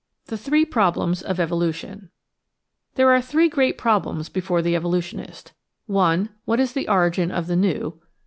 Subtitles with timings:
[0.25, 2.09] The Three Problems of Evolution
[2.95, 5.53] There are three great problems before the evolutionist:
[5.85, 7.99] (1) What is the origin of the new?